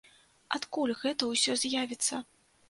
[0.55, 2.23] Адкуль гэта ўсё з'явіцца?